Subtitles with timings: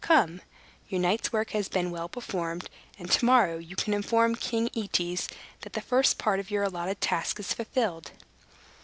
[0.03, 0.41] Come!
[0.89, 5.27] Your night's work has been well performed; and to morrow you can inform King Aetes
[5.61, 8.09] that the first part of your allotted task is fulfilled."